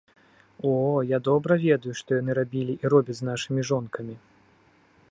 [0.61, 0.71] О,
[1.11, 4.15] я добра ведаю, што яны рабілі і робяць з нашымі жонкамі.